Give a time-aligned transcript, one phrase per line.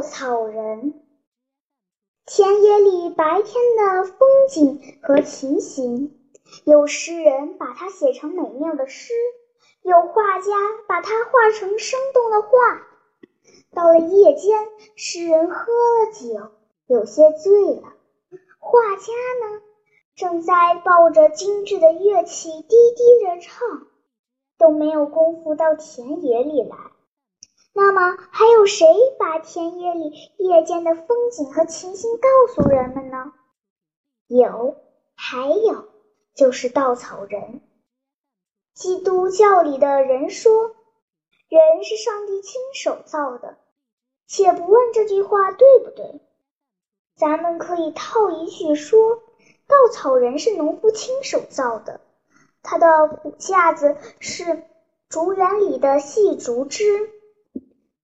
[0.00, 0.94] 稻草人。
[2.24, 4.16] 田野里白天的风
[4.48, 6.18] 景和情形，
[6.64, 9.12] 有诗人把它写成美妙的诗，
[9.82, 10.52] 有画家
[10.88, 12.48] 把它画成生动的画。
[13.74, 16.50] 到了夜间，诗人喝了酒，
[16.86, 17.92] 有些醉了；
[18.58, 19.60] 画家呢，
[20.14, 23.86] 正在抱着精致的乐器低低的唱，
[24.56, 26.89] 都没有功夫到田野里来。
[27.72, 28.86] 那么，还有谁
[29.18, 33.32] 把田野里夜间的风景和情形告诉人们呢？
[34.26, 34.76] 有，
[35.14, 35.88] 还有，
[36.34, 37.60] 就是稻草人。
[38.74, 40.74] 基督教里的人说，
[41.48, 43.56] 人是上帝亲手造的。
[44.26, 46.20] 且不问这句话对不对，
[47.16, 49.22] 咱们可以套一句说：
[49.66, 52.00] 稻草人是农夫亲手造的，
[52.62, 54.64] 他的骨架子是
[55.08, 57.10] 竹园里的细竹枝。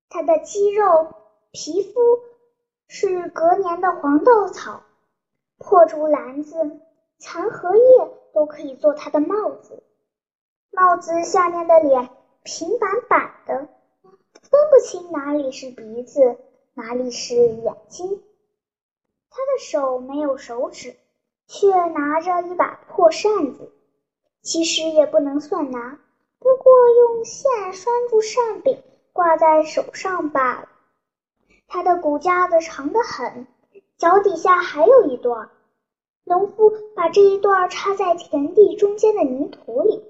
[0.08, 1.14] 它的肌肉、
[1.52, 1.92] 皮肤
[2.88, 4.82] 是隔年的黄豆草，
[5.58, 6.80] 破竹篮子、
[7.18, 7.82] 残荷叶
[8.32, 9.82] 都可以做它的帽子。
[10.70, 12.10] 帽子下面的脸
[12.42, 13.68] 平板板的，
[14.02, 16.38] 分不清哪里是鼻子，
[16.74, 18.22] 哪里是眼睛。
[19.30, 20.96] 他的手没有手指，
[21.46, 23.72] 却拿着一把破扇子，
[24.40, 25.98] 其实也不能算拿，
[26.38, 28.82] 不过用线拴住扇柄。
[29.16, 30.68] 挂在手上罢了。
[31.66, 33.46] 他的骨架子长得很，
[33.96, 35.48] 脚底下还有一段。
[36.24, 40.04] 农夫把这一段插在田地中间的泥土里，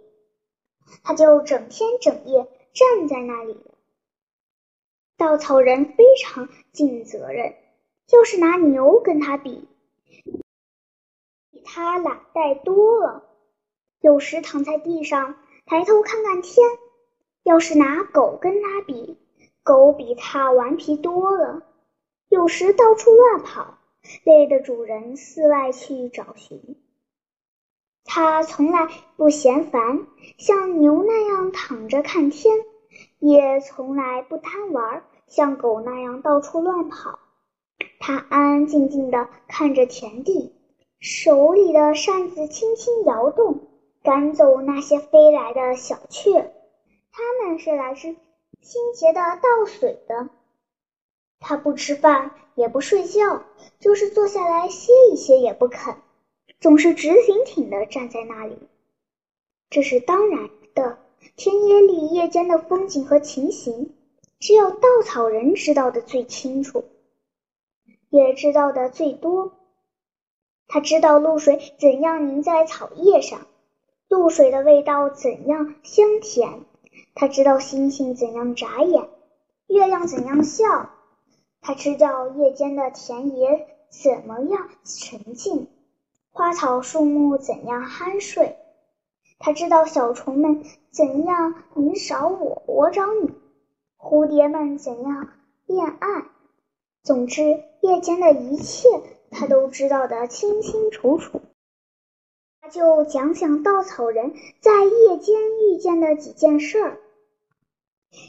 [1.04, 3.60] 他就整天整夜站在那里。
[5.16, 7.54] 稻草人非常尽责任，
[8.08, 9.68] 就是拿牛跟他比，
[11.52, 13.22] 比他懒怠多了。
[14.00, 16.66] 有时躺在地上，抬头看看天。
[17.46, 19.16] 要是拿狗跟他比，
[19.62, 21.62] 狗比他顽皮多了，
[22.28, 23.78] 有时到处乱跑，
[24.24, 26.76] 累得主人四外去找寻。
[28.04, 30.08] 他从来不嫌烦，
[30.38, 32.56] 像牛那样躺着看天，
[33.20, 37.20] 也从来不贪玩，像狗那样到处乱跑。
[38.00, 40.52] 他安安静静地看着田地，
[40.98, 43.68] 手里的扇子轻轻摇动，
[44.02, 46.52] 赶走那些飞来的小雀。
[47.16, 48.14] 他们是来自
[48.60, 50.28] 清洁的倒水的。
[51.40, 53.42] 他不吃饭，也不睡觉，
[53.80, 55.96] 就是坐下来歇一歇也不肯，
[56.60, 58.58] 总是直挺挺的站在那里。
[59.70, 60.98] 这是当然的。
[61.36, 63.94] 田野里夜间的风景和情形，
[64.38, 66.84] 只有稻草人知道的最清楚，
[68.10, 69.52] 也知道的最多。
[70.68, 73.46] 他知道露水怎样凝在草叶上，
[74.08, 76.60] 露水的味道怎样香甜。
[77.18, 79.08] 他知道星星怎样眨眼，
[79.68, 80.90] 月亮怎样笑，
[81.62, 85.66] 他知道夜间的田野怎么样沉静，
[86.30, 88.58] 花草树木怎样酣睡，
[89.38, 93.30] 他知道小虫们怎样你找我，我找你，
[93.98, 95.30] 蝴蝶们怎样
[95.64, 96.26] 恋爱。
[97.02, 98.90] 总之，夜间的一切
[99.30, 101.40] 他都知道得清清楚楚。
[102.60, 106.98] 他就讲讲稻草人在夜间遇见的几件事儿。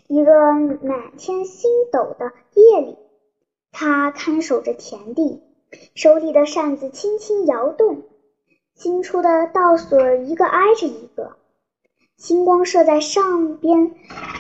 [0.08, 2.98] 一个满天星斗的夜里，
[3.72, 5.42] 他看守着田地，
[5.96, 8.04] 手里的扇子轻轻摇动，
[8.74, 11.38] 新出的稻穗一个挨着一个，
[12.18, 13.96] 星光射在上边，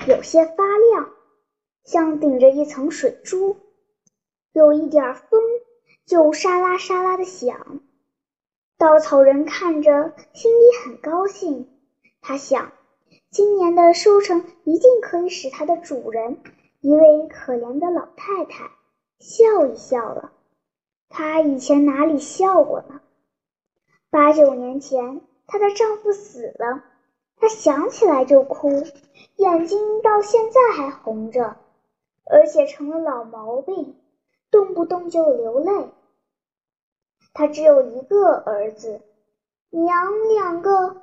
[0.08, 1.10] 有些发亮，
[1.84, 3.58] 像顶着一层水珠。
[4.54, 5.42] 有一点风，
[6.06, 7.82] 就沙拉沙拉的响。
[8.78, 11.70] 稻草人看着，心里很高兴。
[12.22, 12.72] 他想。
[13.30, 16.38] 今年的收成一定可以使它的主人，
[16.80, 18.72] 一位可怜的老太太
[19.20, 20.32] 笑一笑了。
[21.10, 23.02] 她以前哪里笑过呢？
[24.10, 26.86] 八九年前，她的丈夫死了，
[27.36, 28.70] 她想起来就哭，
[29.36, 31.58] 眼睛到现在还红着，
[32.24, 33.98] 而且成了老毛病，
[34.50, 35.90] 动不动就流泪。
[37.34, 39.02] 她只有一个儿子，
[39.70, 41.02] 娘两个。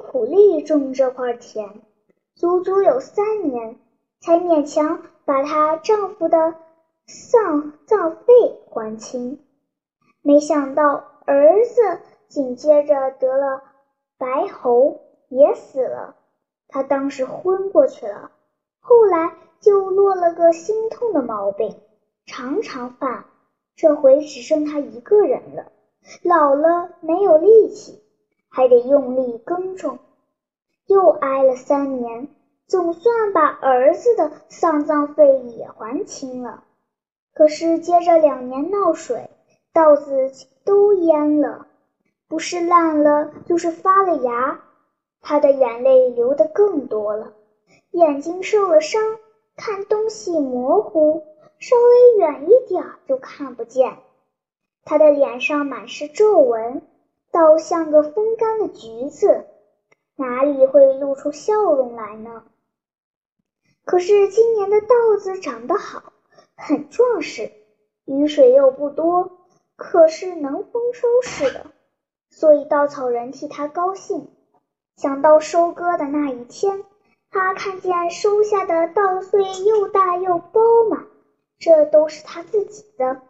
[0.00, 1.82] 苦力种这块田，
[2.34, 3.78] 足足有三年，
[4.20, 6.54] 才勉强把她丈夫的
[7.06, 8.32] 丧葬费
[8.66, 9.38] 还清。
[10.22, 13.62] 没想到儿子紧接着得了
[14.18, 16.16] 白喉，也死了。
[16.68, 18.30] 他当时昏过去了，
[18.80, 21.76] 后来就落了个心痛的毛病，
[22.26, 23.24] 常常犯。
[23.76, 25.72] 这回只剩他一个人了，
[26.22, 28.02] 老了没有力气。
[28.50, 29.98] 还得用力耕种，
[30.86, 32.28] 又挨了三年，
[32.66, 36.64] 总算把儿子的丧葬费也还清了。
[37.32, 39.30] 可是接着两年闹水，
[39.72, 40.30] 稻子
[40.64, 41.68] 都淹了，
[42.28, 44.60] 不是烂了，就是发了芽。
[45.22, 47.32] 他的眼泪流得更多了，
[47.92, 49.00] 眼睛受了伤，
[49.56, 51.22] 看东西模糊，
[51.58, 53.98] 稍微远一点就看不见。
[54.84, 56.82] 他的脸上满是皱纹，
[57.32, 59.46] 倒像个风干的橘子，
[60.16, 62.44] 哪里会露出笑容来呢？
[63.84, 66.12] 可是今年的稻子长得好，
[66.56, 67.52] 很壮实，
[68.04, 69.46] 雨水又不多，
[69.76, 71.66] 可是能丰收似的，
[72.30, 74.28] 所以稻草人替他高兴。
[74.96, 76.84] 想到收割的那一天，
[77.30, 80.60] 他看见收下的稻穗又大又饱
[80.90, 81.06] 满，
[81.58, 83.22] 这都是他自己的，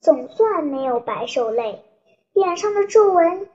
[0.00, 1.84] 总算没有白受累，
[2.32, 3.48] 脸上的皱纹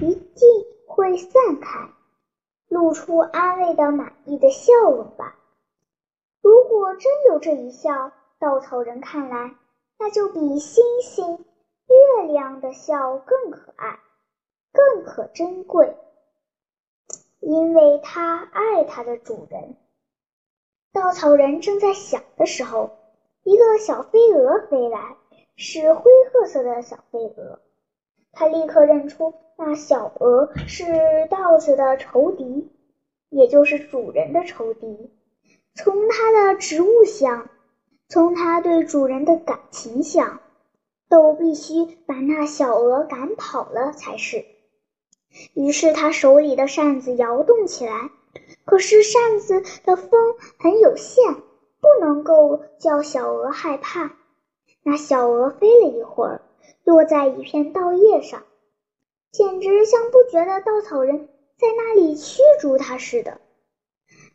[0.00, 1.90] 一定会散开，
[2.68, 5.36] 露出安慰的满意的笑容吧。
[6.40, 9.54] 如果真有这一笑，稻草人看来，
[9.98, 11.44] 那就比星星、
[11.86, 14.00] 月亮的笑更可爱，
[14.72, 15.96] 更可珍贵。
[17.40, 19.76] 因为他爱他的主人。
[20.92, 22.90] 稻草人正在想的时候，
[23.42, 25.16] 一个小飞蛾飞来，
[25.56, 27.60] 是灰褐色的小飞蛾。
[28.32, 32.70] 他立刻认出那小鹅是稻子的仇敌，
[33.28, 35.10] 也就是主人的仇敌。
[35.74, 37.48] 从它的植物想，
[38.08, 40.40] 从它对主人的感情想，
[41.08, 44.44] 都必须把那小鹅赶跑了才是。
[45.54, 48.10] 于是他手里的扇子摇动起来，
[48.66, 50.10] 可是扇子的风
[50.58, 51.34] 很有限，
[51.80, 54.14] 不能够叫小鹅害怕。
[54.82, 56.41] 那小鹅飞了一会儿，
[56.84, 58.44] 落在一片稻叶上，
[59.30, 63.40] 简直像不觉得稻草人在那里驱逐它似的。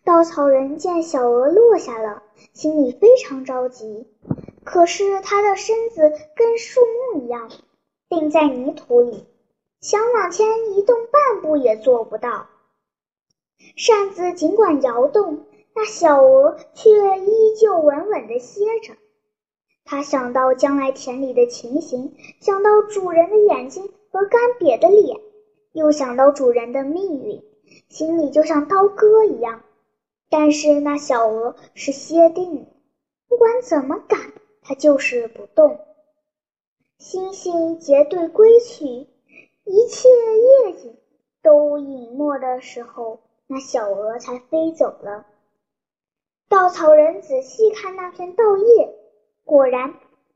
[0.03, 2.23] 稻草人见小鹅落下了，
[2.53, 4.07] 心里非常着急，
[4.63, 6.79] 可是它的身子跟树
[7.13, 7.49] 木一样，
[8.07, 9.25] 钉在泥土里。
[9.79, 12.47] 想往前移动半步也做不到。
[13.75, 15.45] 扇子尽管摇动，
[15.75, 16.89] 那小鹅却
[17.19, 18.93] 依旧稳稳地歇着。
[19.87, 25.17] 他想到将来田里的情形，想到主人的眼睛和干瘪的脸，
[25.71, 27.41] 又想到主人的命运，
[27.87, 29.63] 心里就像刀割一样。
[30.29, 32.67] 但是那小鹅是歇定了，
[33.29, 34.19] 不管怎么赶，
[34.61, 35.79] 它就是不动。
[36.97, 39.07] 星星结队归去。
[39.69, 40.95] 一切夜景
[41.41, 45.25] 都隐没的时候，那小鹅才飞走了。
[46.47, 48.95] 稻草人仔细看那片稻叶，
[49.47, 49.93] 果然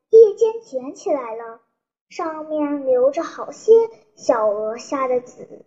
[0.10, 1.60] 叶尖卷起来了，
[2.08, 3.74] 上面留着好些
[4.16, 5.66] 小鹅下的籽。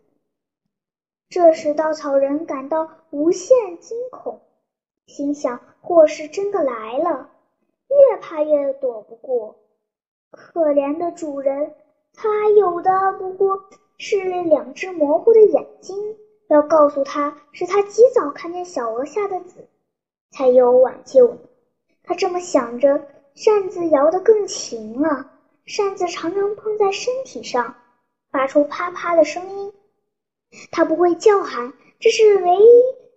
[1.29, 4.41] 这时稻草人感到无限惊恐，
[5.07, 7.29] 心想：祸是真的来了，
[7.89, 9.57] 越怕越躲不过。
[10.31, 11.75] 可怜的主人。
[12.17, 13.65] 他有的不过
[13.99, 16.17] 是两只模糊的眼睛，
[16.47, 19.69] 要告诉他是他及早看见小鹅下的籽，
[20.31, 21.37] 才有挽救。
[22.05, 23.05] 他这么想着，
[23.35, 25.31] 扇子摇得更勤了，
[25.67, 27.77] 扇子常常碰在身体上，
[28.31, 29.73] 发出啪啪的声音。
[30.71, 32.69] 它不会叫喊，这是唯一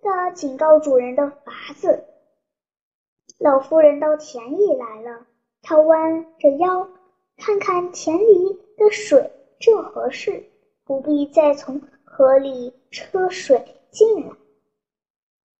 [0.02, 2.04] 的警告主人的法子。
[3.38, 5.26] 老妇人到田里来了，
[5.62, 6.88] 她弯着腰
[7.36, 8.60] 看看田里。
[8.78, 10.44] 的水正合适，
[10.84, 13.60] 不必再从河里车水
[13.90, 14.36] 进来。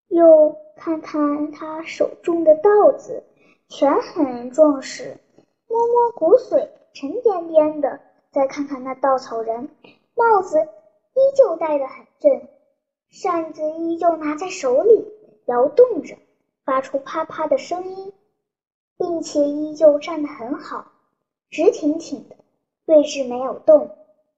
[0.07, 3.25] 又看看他手中的稻子，
[3.71, 5.19] 全很壮实，
[5.67, 7.99] 摸摸骨髓，沉甸甸的。
[8.31, 9.69] 再看看那稻草人，
[10.15, 12.47] 帽子依旧戴得很正，
[13.09, 15.07] 扇子依旧拿在手里
[15.45, 16.17] 摇动着，
[16.65, 18.11] 发出啪啪的声音，
[18.97, 20.91] 并且依旧站得很好，
[21.51, 22.35] 直挺挺的。
[22.85, 23.95] 位置没有动，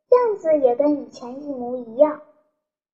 [0.09, 2.21] 样子也跟以前一模一样。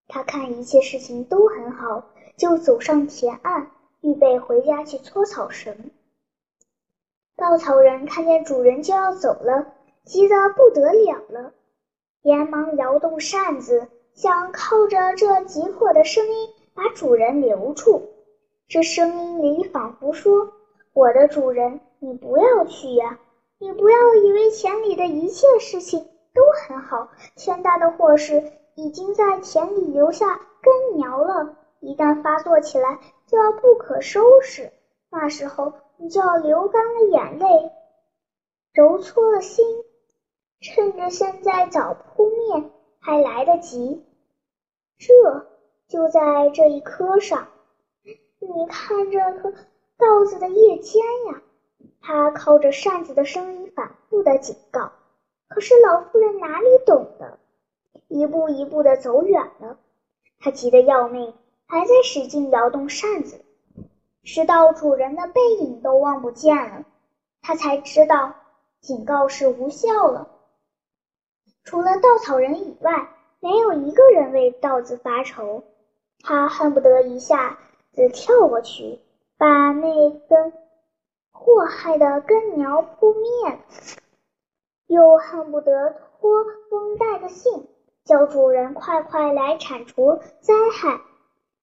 [0.07, 2.03] 他看一切事情都很好，
[2.37, 5.75] 就走上田岸，预备回家去搓草绳。
[7.37, 9.67] 稻草人看见主人就要走了，
[10.03, 11.53] 急得不得了了，
[12.23, 18.09] 连忙摇动扇子，想靠着这急迫的声音把主人留住。
[18.67, 20.51] 这声音里仿佛说
[20.93, 23.19] ：“我的主人，你不要去呀。”
[23.59, 34.71] 你不要以为田里的一切事情都很好，天大的祸事已经在田里留下根苗了，一旦发作起来就要不可收拾。
[35.09, 37.71] 那时候你就要流干了眼泪，
[38.73, 39.65] 揉搓了心，
[40.61, 44.05] 趁着现在早扑灭还来得及。
[44.97, 45.47] 这
[45.87, 47.47] 就在这一棵上，
[48.39, 49.53] 你看这棵
[49.97, 51.41] 稻子的叶尖呀。
[52.01, 54.91] 他靠着扇子的声音反复的警告，
[55.49, 57.37] 可是老妇人哪里懂得，
[58.07, 59.77] 一步一步的走远了。
[60.39, 61.33] 她急得要命，
[61.65, 63.43] 还在使劲摇动扇子，
[64.27, 66.83] 直到主人的背影都望不见了，
[67.41, 68.35] 他才知道
[68.81, 70.27] 警告是无效了。
[71.63, 73.07] 除了稻草人以外，
[73.39, 75.63] 没有一个人为稻子发愁。
[76.19, 77.57] 他恨不得一下
[77.93, 78.99] 子跳过去，
[79.37, 80.51] 把那根
[81.31, 83.59] 祸害的根苗扑灭，
[84.87, 87.65] 又恨不得托风带个信，
[88.03, 90.99] 叫主人快快来铲除灾害。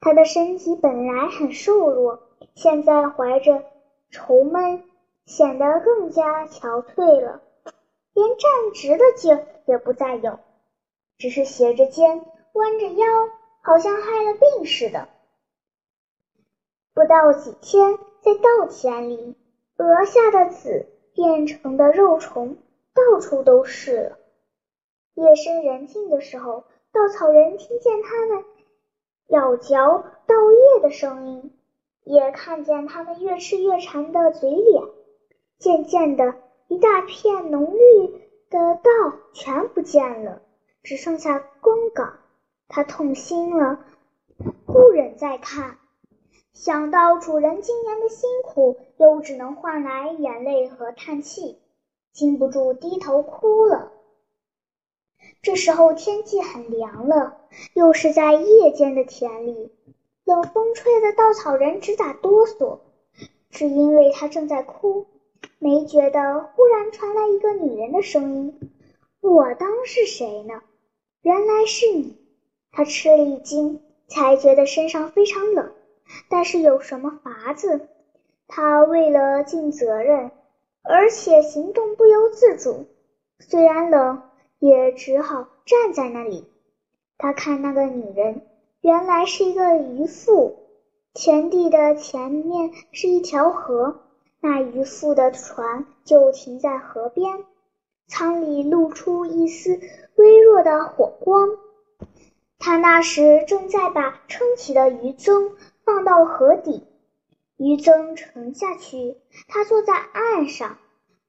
[0.01, 2.21] 他的身体本来很瘦弱，
[2.55, 3.65] 现在怀着
[4.11, 4.85] 愁闷，
[5.27, 7.43] 显得更加憔悴了，
[8.13, 10.39] 连站直的劲也不再有，
[11.19, 13.07] 只是斜着肩，弯着腰。
[13.67, 15.09] 好像害了病似的。
[16.93, 19.37] 不到几天，在稻田里，
[19.79, 22.59] 鹅下的籽变成的肉虫
[22.93, 24.19] 到处都是了。
[25.15, 28.45] 夜深人静的时候，稻草人听见它们
[29.29, 31.57] 咬嚼稻叶的声音，
[32.05, 34.83] 也看见它们越吃越馋的嘴脸。
[35.59, 36.35] 渐渐的，
[36.69, 38.09] 一大片浓绿
[38.51, 38.91] 的稻
[39.33, 40.43] 全不见了，
[40.83, 42.19] 只剩下光杆。
[42.69, 43.85] 他痛心了，
[44.67, 45.79] 不忍再看。
[46.53, 51.59] 想到主人今年的辛苦，又只能换来眼泪和叹气，
[52.13, 53.93] 禁不住低头哭了。
[55.43, 57.39] 这时候天气很凉了，
[57.75, 59.74] 又是在夜间的田里，
[60.25, 62.79] 冷风吹得稻草人直打哆嗦，
[63.51, 65.05] 只因为他正在哭，
[65.59, 68.59] 没觉得忽然传来一个女人的声音
[69.21, 70.63] ：“我当是谁呢？
[71.21, 72.17] 原来是你。”
[72.73, 75.73] 他吃了一惊，才觉得身上非常冷，
[76.29, 77.87] 但是有什么法子？
[78.49, 80.31] 他为了尽责任，
[80.83, 82.87] 而且行动不由自主，
[83.41, 84.23] 虽然冷，
[84.59, 86.47] 也只好站在那里。
[87.19, 88.41] 他看那个女人，
[88.85, 90.59] 原来是一个渔妇。
[91.15, 94.03] 田地的前面是一条河，
[94.41, 97.45] 那渔妇的船就停在河边，
[98.09, 99.81] 舱里露出一丝
[100.17, 101.57] 微弱的火光。
[102.59, 105.53] 他那时正在把撑起的鱼罾
[105.87, 106.83] 放到河底，
[107.57, 109.17] 鱼罾沉下去，
[109.49, 110.77] 他坐在岸上，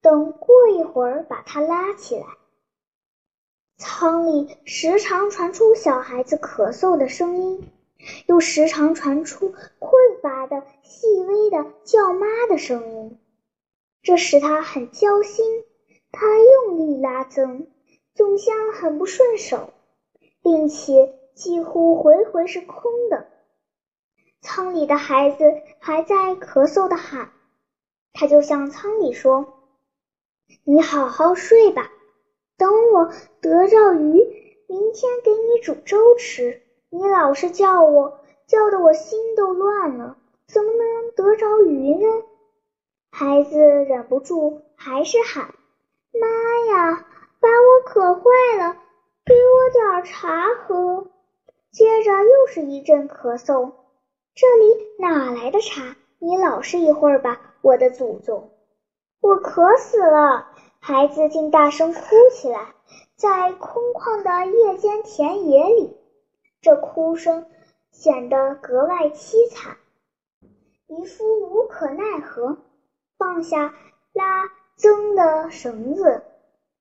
[0.01, 2.25] 等过一会儿把它拉起来。
[3.77, 7.69] 舱里时常传出小孩子咳嗽的声音，
[8.25, 13.19] 又时常传出困乏的细微的叫妈的声音，
[14.01, 15.63] 这使他很焦心。
[16.11, 17.67] 他用力拉罾，
[18.13, 19.73] 总像很不顺手，
[20.41, 21.19] 并且。
[21.35, 23.27] 几乎回回是空的，
[24.39, 25.43] 舱里的孩子
[25.79, 27.33] 还在咳嗽的喊，
[28.13, 29.45] 他就向舱里说
[30.63, 31.91] ：“你好好睡吧，
[32.57, 36.61] 等我得着鱼，明天给你煮粥吃。
[36.89, 42.23] 你老是叫我，叫得我心都乱了，怎么能得着鱼呢？”
[43.11, 45.53] 孩子忍不住还是喊
[46.13, 46.27] ：“妈
[46.73, 47.05] 呀，
[47.39, 48.21] 把我渴坏
[48.57, 48.77] 了，
[49.25, 51.07] 给我点茶喝。”
[51.71, 53.73] 接着又是一阵咳嗽，
[54.33, 55.97] 这里哪来的茶？
[56.19, 58.51] 你老实一会儿吧，我的祖宗！
[59.19, 60.54] 我渴死了！
[60.87, 61.99] 孩子竟大声哭
[62.31, 62.75] 起来，
[63.15, 65.97] 在空旷的夜间田野里，
[66.61, 67.47] 这哭声
[67.89, 69.77] 显得格外凄惨。
[70.85, 72.59] 渔夫无可奈何，
[73.17, 73.73] 放下
[74.13, 74.45] 拉
[74.77, 76.21] 罾的绳子，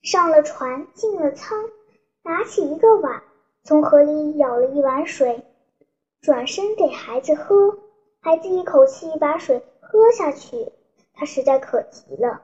[0.02, 1.70] 上了船，进了舱，
[2.23, 3.23] 拿起一个碗。
[3.62, 5.42] 从河里舀了一碗水，
[6.20, 7.78] 转身给孩子喝。
[8.20, 10.70] 孩子一口气把水喝下去，
[11.14, 12.42] 他实在渴极了。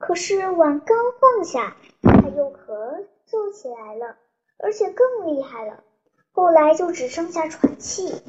[0.00, 4.16] 可是碗刚放下，他又咳嗽起来了，
[4.56, 5.84] 而且更厉害了。
[6.32, 8.22] 后来就只剩下喘气。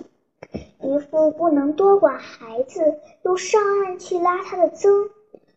[0.84, 5.10] 渔夫不能多管孩子，又上岸去拉他的罾。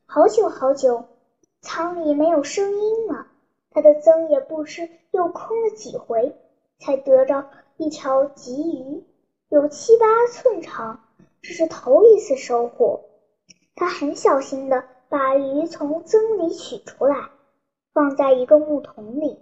[0.06, 1.04] 好久好久，
[1.60, 3.26] 舱里没有声音了，
[3.72, 6.36] 他的罾也不知又空了几回。
[6.78, 9.04] 才得着一条鲫鱼，
[9.48, 11.00] 有七八寸长，
[11.42, 13.00] 这是头一次收获。
[13.74, 17.30] 他很小心的把鱼从罾里取出来，
[17.92, 19.38] 放在一个木桶里，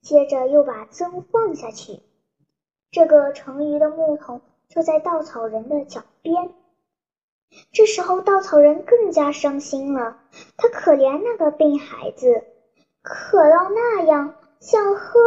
[0.00, 2.00] 接着又把罾放下去。
[2.90, 6.50] 这个盛鱼的木桶就在稻草人的脚边。
[7.70, 10.18] 这时候，稻草人更加伤心了。
[10.56, 12.42] 他可怜那个病孩子，
[13.00, 14.34] 渴到那样。
[14.58, 15.20] 想喝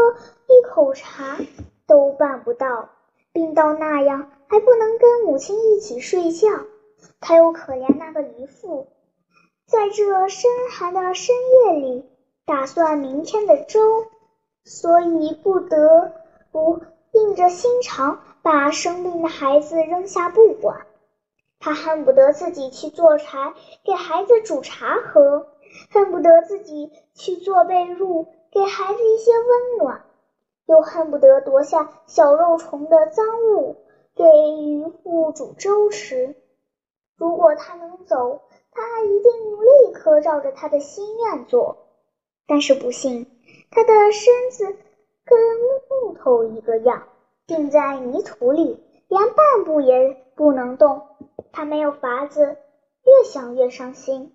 [0.50, 1.38] 一口茶
[1.88, 2.90] 都办不到，
[3.32, 6.50] 病到那样还不能跟母亲一起睡觉。
[7.22, 8.88] 他又可怜那个渔夫，
[9.68, 12.06] 在这深寒的深夜里
[12.46, 14.06] 打算明天的粥，
[14.64, 16.14] 所以不得
[16.52, 16.82] 不
[17.14, 20.86] 硬着心肠把生病的孩子扔下不管。
[21.60, 25.48] 他恨不得自己去做柴，给孩子煮茶喝；
[25.92, 30.02] 恨不得自己去做被褥，给孩子一些温暖；
[30.68, 33.78] 又恨不得夺下小肉虫的赃物，
[34.16, 34.24] 给
[34.62, 36.36] 渔夫煮粥吃。
[37.18, 38.42] 如果他能走，
[38.76, 41.78] 他一定立刻照着他的心愿做。
[42.46, 43.26] 但是不幸，
[43.72, 44.66] 他的身子
[45.26, 45.40] 跟
[45.90, 47.08] 木头一个样，
[47.48, 51.02] 钉在泥土里，连半步也不能动。
[51.52, 52.58] 他没有法子，
[53.04, 54.32] 越想越伤心，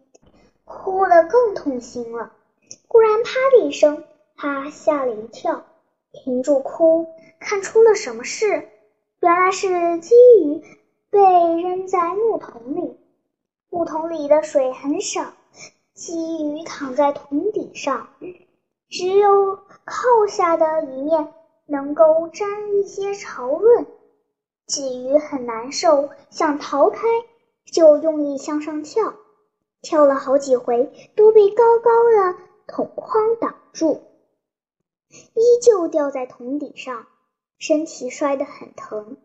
[0.64, 2.32] 哭得更痛心了。
[2.88, 4.04] 忽然，啪的一声，
[4.36, 5.64] 他吓了一跳，
[6.12, 7.06] 停住哭，
[7.38, 8.68] 看出了什么事，
[9.20, 10.62] 原来是鲫鱼
[11.10, 11.20] 被
[11.62, 12.99] 扔在木桶里。
[13.70, 15.32] 木桶里的水很少，
[15.94, 18.08] 鲫鱼躺在桶底上，
[18.88, 21.32] 只有靠下的一面
[21.66, 23.86] 能够沾一些潮润。
[24.66, 27.06] 鲫鱼很难受，想逃开，
[27.72, 29.14] 就用力向上跳，
[29.82, 34.00] 跳了好几回，都被高高的桶筐挡住，
[35.08, 37.06] 依旧掉在桶底上，
[37.56, 39.16] 身体摔得很疼。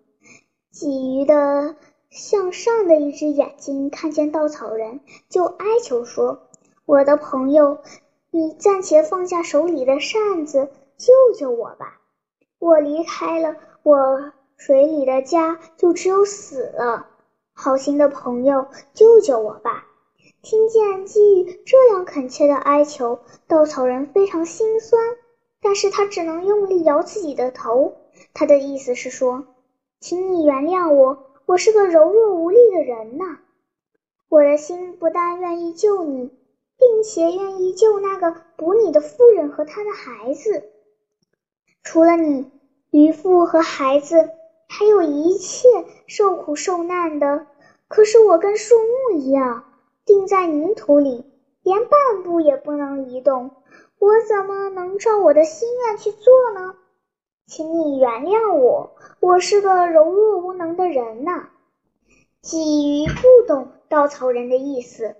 [0.72, 1.75] 鲫鱼的
[2.15, 6.48] 向上的一只眼睛看见稻草人，就哀求说
[6.88, 7.79] ：“我的朋友，
[8.31, 12.00] 你暂且放下手里的扇子，救救我吧！
[12.57, 17.07] 我离开了我。”水里的家就只有死了。
[17.51, 19.86] 好心的朋友，救救我吧！
[20.41, 25.17] 听见鲫鱼这样恳切的哀求，稻草人非常心酸，
[25.62, 27.95] 但是他只能用力摇自己的头。
[28.34, 29.43] 他的意思是说，
[30.00, 33.38] 请你原谅我，我是个柔弱无力的人呐。
[34.30, 36.32] 我的心不但愿意救你，
[36.78, 40.63] 并且愿意救那个捕你的妇人和她的孩子。
[41.84, 42.48] 除了你，
[42.89, 44.30] 渔夫和孩子。
[44.67, 45.67] 还有一切
[46.08, 47.46] 受苦受难的，
[47.88, 49.63] 可是我跟树木一样，
[50.06, 51.24] 钉在泥土里，
[51.62, 53.52] 连半步也不能移动。
[54.00, 56.76] 我怎么能照我的心愿去做呢？
[57.47, 61.49] 请你原谅我，我是个柔弱无能的人呐。
[62.41, 65.15] 鲫鱼不懂稻草人的意思，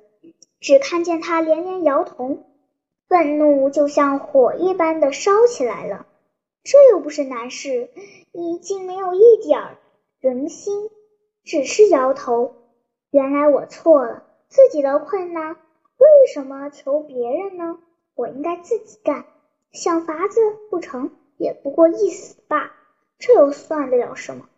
[0.60, 2.40] 只看见他连连摇头，
[3.08, 6.08] 愤怒就像火一般的烧起来了。
[6.64, 7.92] 这又不是难事，
[8.32, 9.78] 你竟没有一点
[10.20, 10.90] 人心，
[11.44, 12.56] 只是摇头。
[13.12, 17.78] 原来我错了，自己的困难为什么求别人呢？
[18.16, 19.26] 我应该自己干，
[19.72, 22.72] 想法子不成也不过一死罢，
[23.20, 24.50] 这又算得了什么？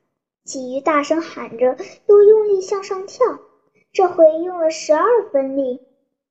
[0.45, 3.39] 鲫鱼大声喊着，又用力向上跳，
[3.91, 5.81] 这回用了十二分力，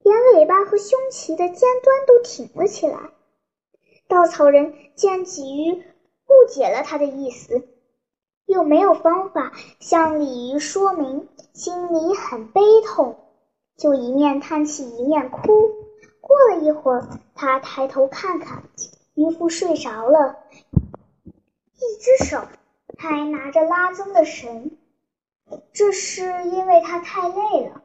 [0.03, 3.11] 连尾巴和胸鳍的尖端都挺了起来。
[4.09, 7.69] 稻草人见鲫鱼误解了他的意思，
[8.47, 13.19] 又没有方法向鲤鱼说明，心里很悲痛，
[13.77, 15.73] 就一面叹气一面哭。
[16.21, 18.63] 过了一会儿，他抬头看看，
[19.17, 20.37] 渔夫睡着了，
[21.25, 22.43] 一只手
[22.99, 24.77] 还拿着拉缰的绳，
[25.73, 27.83] 这是因为他太累了。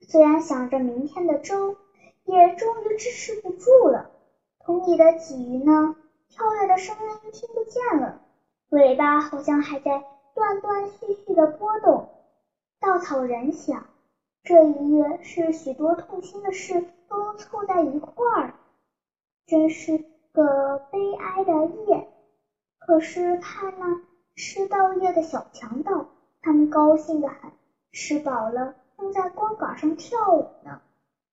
[0.00, 1.76] 虽然想着明天的粥，
[2.24, 4.10] 也终于支持不住了。
[4.58, 5.94] 桶里的鲫鱼呢？
[6.28, 8.20] 跳跃的声音听不见了，
[8.70, 10.02] 尾巴好像还在
[10.34, 12.08] 断断续续的波动。
[12.80, 13.86] 稻草人想，
[14.42, 18.54] 这一夜是许多痛心的事都凑在一块儿，
[19.46, 22.08] 真是个悲哀的夜。
[22.78, 24.00] 可是看那
[24.34, 26.06] 吃稻叶的小强盗，
[26.40, 27.52] 他们高兴得很，
[27.92, 30.80] 吃饱了正在光杆上跳舞呢。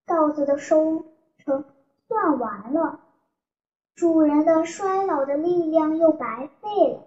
[0.05, 1.05] 稻子的收
[1.37, 1.63] 成
[2.07, 2.99] 算完了。
[3.95, 7.05] 主人的衰老的力量又白费了。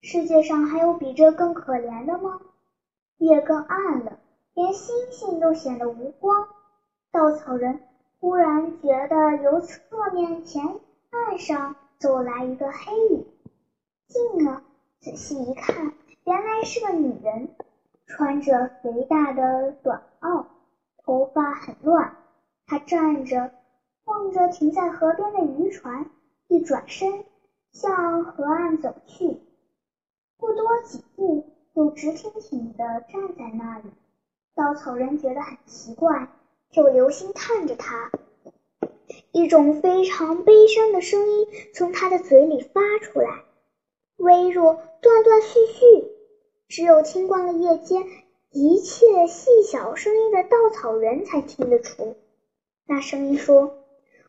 [0.00, 2.40] 世界上还有比这更可怜的吗？
[3.16, 4.18] 夜更暗了，
[4.54, 6.46] 连星星都显得无光。
[7.10, 7.80] 稻草人
[8.20, 10.78] 忽然觉得由侧面前
[11.10, 13.26] 岸上走来一个黑影，
[14.08, 14.62] 近了
[15.00, 15.92] 仔细一看，
[16.24, 17.48] 原来是个女人，
[18.06, 20.46] 穿着肥大的短袄，
[20.98, 22.16] 头发很乱。
[22.66, 23.52] 她站着
[24.04, 26.10] 望着停在河边的渔船。
[26.50, 27.26] 一转身，
[27.72, 29.42] 向河岸走去，
[30.38, 33.90] 不多几步，就直挺挺地站在那里。
[34.54, 36.28] 稻草人觉得很奇怪，
[36.70, 38.10] 就留心看着他。
[39.32, 43.44] 一种非常悲伤的声音从他的嘴里发出来，
[44.16, 46.08] 微弱、断断续续，
[46.68, 48.06] 只有听惯了夜间
[48.50, 52.16] 一切细小声音的稻草人才听得出。
[52.86, 53.74] 那声音说：“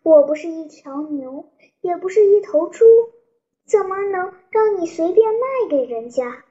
[0.03, 1.45] 我不是一条牛，
[1.81, 2.85] 也不是一头猪，
[3.65, 6.43] 怎么能让你随便卖给人家？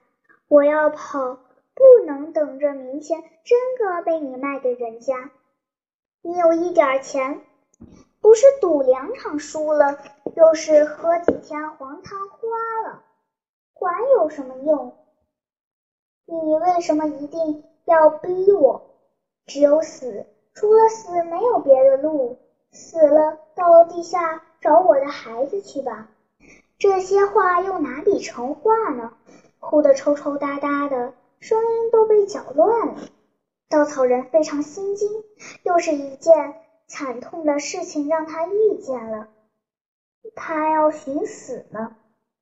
[0.48, 1.38] 我要跑，
[1.74, 5.30] 不能等着明天真个被你卖给人家。
[6.22, 7.42] 你有一点钱，
[8.20, 9.98] 不是赌两场输了，
[10.35, 13.02] 又是喝几天黄汤花了，
[13.74, 14.94] 管有什么用？
[16.26, 18.83] 你为什么一定要逼我？
[19.46, 22.37] 只有死。”除了死没有别的路，
[22.72, 26.09] 死了到地下找我的孩子去吧。
[26.81, 29.12] 这些话又哪里成话呢？
[29.61, 32.96] 哭得抽抽搭搭的，声音都被搅乱了。
[33.68, 35.09] 稻草人非常心惊，
[35.62, 36.57] 又是一件
[36.88, 39.29] 惨痛的事情让他遇见了。
[40.35, 41.96] 他要寻死了，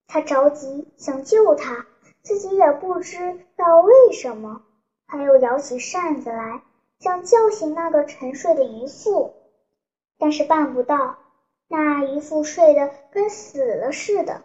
[0.07, 1.85] 他着急想救他，
[2.23, 4.63] 自己也不知道为什么，
[5.07, 6.63] 他又摇起扇子来。
[6.99, 9.35] 想叫醒那个沉睡的渔夫，
[10.19, 11.19] 但是办不到。
[11.69, 14.45] 那渔夫睡得跟死了似的，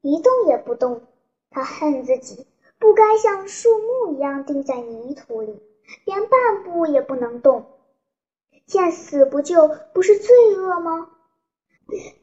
[0.00, 1.02] 一动也不动。
[1.50, 2.46] 他恨自己
[2.78, 5.60] 不该像树木一样钉在泥土里，
[6.04, 7.66] 连半步也不能动。
[8.70, 11.08] 见死不救不是罪恶吗？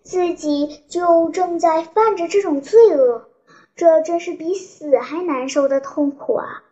[0.01, 3.27] 自己就正在犯着这种罪恶，
[3.75, 6.63] 这真是比死还难受的痛苦啊！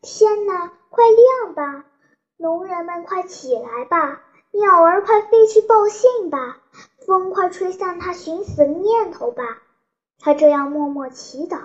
[0.00, 1.84] 天哪，快亮吧！
[2.36, 4.22] 农人们快起来吧，
[4.52, 6.62] 鸟儿快飞去报信吧，
[7.04, 9.62] 风快吹散他寻死的念头吧。
[10.20, 11.58] 他这样默默祈祷，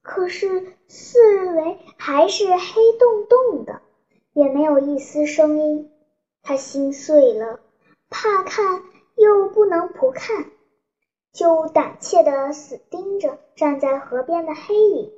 [0.00, 3.82] 可是四围还是黑洞洞的，
[4.32, 5.92] 也没有一丝声音。
[6.48, 7.58] 他心碎了，
[8.08, 8.84] 怕看
[9.16, 10.52] 又不能不看，
[11.32, 15.12] 就胆怯地死盯着站在河边的黑影。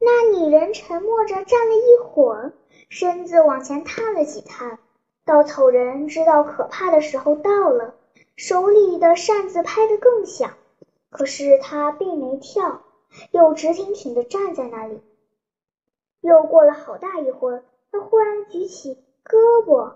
[0.00, 2.54] 那女人沉默着站了一会儿。
[2.88, 4.78] 身子往前探了几探，
[5.26, 7.94] 稻草人知道可怕的时候到了，
[8.34, 10.54] 手里的扇子拍得更响。
[11.10, 12.80] 可是他并没跳，
[13.32, 15.02] 又直挺挺地站在那里。
[16.22, 19.92] 又过了好大一会儿，他忽然举起胳膊，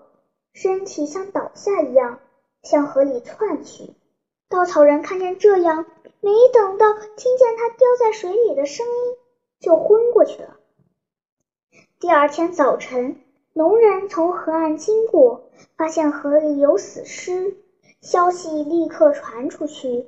[0.53, 2.19] 身体像倒下一样，
[2.63, 3.93] 向河里窜去。
[4.49, 5.85] 稻草人看见这样，
[6.21, 8.93] 没等到听见他掉在水里的声音，
[9.59, 10.57] 就昏过去了。
[11.99, 13.21] 第二天早晨，
[13.53, 17.57] 农人从河岸经过，发现河里有死尸，
[18.01, 20.07] 消息立刻传出去。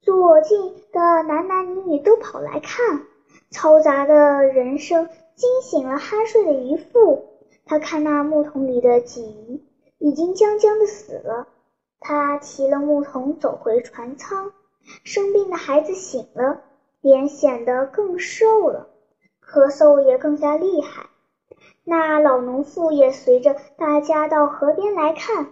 [0.00, 3.02] 左近的男男女女都跑来看，
[3.50, 7.24] 嘈杂的人声惊醒了酣睡的渔夫。
[7.64, 9.45] 他看那木桶里的鲫鱼
[10.06, 11.48] 已经将将的死了，
[11.98, 14.52] 他提了木桶走回船舱。
[15.02, 16.62] 生病的孩子醒了，
[17.00, 18.86] 脸显得更瘦了。
[19.44, 21.06] 咳嗽也更加厉害。
[21.82, 25.48] 那老农妇也随着大家到河边来看，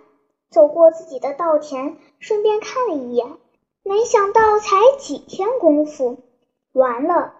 [0.50, 3.26] 走过自己的稻田，顺便看了一眼。
[3.82, 6.18] 没想到才几天功夫，
[6.70, 7.34] 完了，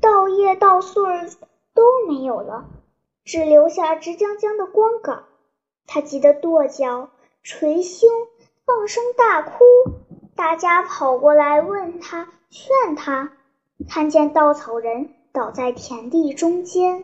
[0.00, 1.02] 稻叶稻穗
[1.74, 2.66] 都没有了，
[3.24, 5.24] 只留下直僵僵的光杆。
[5.86, 7.10] 他急得跺脚、
[7.42, 8.08] 捶胸、
[8.64, 9.52] 放声大哭。
[10.34, 13.32] 大家跑过来问他、劝他，
[13.88, 15.10] 看见稻草人。
[15.32, 16.94] 倒在田地中间。